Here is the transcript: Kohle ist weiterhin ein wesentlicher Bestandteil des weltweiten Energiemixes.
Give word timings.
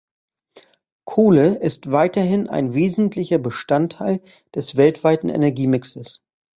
Kohle 1.05 1.59
ist 1.59 1.91
weiterhin 1.91 2.49
ein 2.49 2.73
wesentlicher 2.73 3.37
Bestandteil 3.37 4.19
des 4.55 4.75
weltweiten 4.75 5.29
Energiemixes. 5.29 6.23